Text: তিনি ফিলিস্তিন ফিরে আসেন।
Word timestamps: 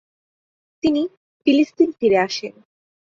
তিনি 0.83 1.01
ফিলিস্তিন 1.47 1.89
ফিরে 1.99 2.17
আসেন। 2.17 2.53